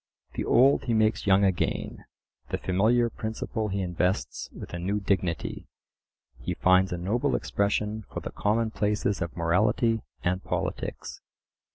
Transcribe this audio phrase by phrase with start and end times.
[0.33, 2.05] The old he makes young again;
[2.49, 5.67] the familiar principle he invests with a new dignity;
[6.39, 11.21] he finds a noble expression for the common places of morality and politics.